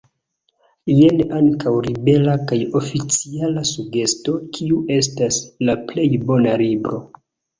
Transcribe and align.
Jen 0.99 1.19
ankaŭ 1.39 1.73
libera 1.87 2.37
kaj 2.51 2.57
oficiala 2.79 3.63
sugesto 3.73 4.35
kiu 4.57 4.79
estas 4.97 5.39
“la 5.69 5.77
plej 5.91 6.09
bona 6.31 6.57
libro”. 6.63 7.03